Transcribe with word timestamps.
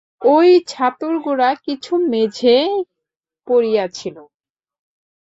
ঐ 0.21 0.35
ছাতুর 0.67 1.15
গুঁড়া 1.23 1.49
কিছু 1.65 1.93
মেঝেয় 2.11 2.71
পড়িয়াছিল। 3.47 4.17